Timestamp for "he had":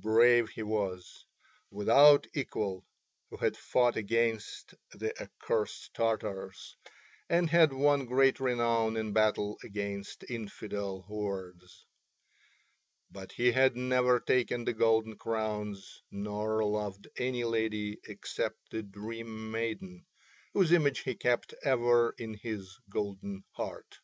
13.32-13.76